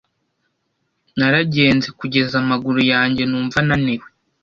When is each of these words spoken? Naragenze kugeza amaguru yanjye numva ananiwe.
Naragenze 1.17 1.87
kugeza 1.99 2.33
amaguru 2.43 2.79
yanjye 2.93 3.23
numva 3.25 3.57
ananiwe. 3.63 4.07